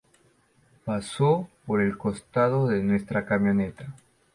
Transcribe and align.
Pasó 0.83 1.47
por 1.67 1.79
el 1.79 1.95
costado 1.95 2.67
de 2.67 2.81
nuestra 2.81 3.23
camioneta. 3.27 3.93